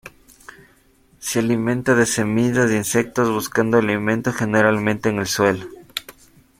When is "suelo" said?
5.27-5.67